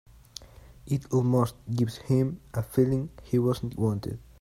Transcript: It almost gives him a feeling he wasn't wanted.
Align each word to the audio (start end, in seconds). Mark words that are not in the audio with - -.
It 0.87 1.05
almost 1.13 1.53
gives 1.71 1.97
him 1.97 2.41
a 2.55 2.63
feeling 2.63 3.11
he 3.23 3.37
wasn't 3.37 3.77
wanted. 3.77 4.17